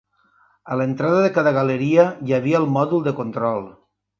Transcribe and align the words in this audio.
A 0.75 0.77
l'entrada 0.81 1.19
de 1.25 1.29
cada 1.35 1.53
galeria 1.57 2.07
hi 2.29 2.35
havia 2.39 2.63
el 2.65 2.69
mòdul 2.79 3.07
de 3.11 3.17
control. 3.21 3.65